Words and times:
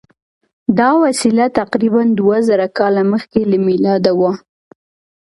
دا 0.77 0.89
وسیله 1.03 1.45
تقریبآ 1.59 2.01
دوه 2.17 2.37
زره 2.47 2.67
کاله 2.77 3.03
مخکې 3.11 3.39
له 3.51 3.57
میلاده 3.65 4.11
وه. 4.19 4.31